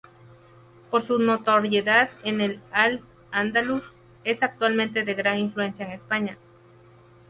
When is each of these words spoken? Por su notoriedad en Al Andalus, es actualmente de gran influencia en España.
Por 0.89 1.03
su 1.03 1.19
notoriedad 1.19 2.09
en 2.23 2.59
Al 2.71 3.03
Andalus, 3.29 3.83
es 4.23 4.41
actualmente 4.41 5.03
de 5.03 5.13
gran 5.13 5.37
influencia 5.37 5.85
en 5.85 5.91
España. 5.91 6.39